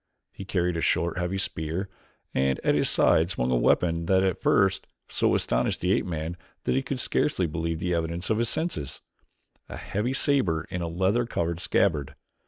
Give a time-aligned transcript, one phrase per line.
[0.31, 1.87] He carried a short, heavy spear,
[2.33, 6.37] and at his side swung a weapon that at first so astonished the ape man
[6.63, 9.01] that he could scarcely believe the evidence of his senses
[9.69, 12.15] a heavy saber in a leather covered scabbard.